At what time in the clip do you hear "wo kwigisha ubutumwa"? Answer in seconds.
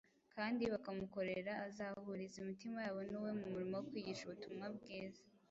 3.77-4.65